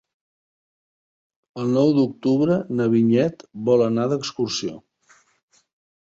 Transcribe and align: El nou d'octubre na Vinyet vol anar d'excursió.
El 1.63 1.67
nou 1.75 1.91
d'octubre 1.97 2.55
na 2.79 2.87
Vinyet 2.93 3.45
vol 3.67 3.83
anar 3.89 4.07
d'excursió. 4.13 4.73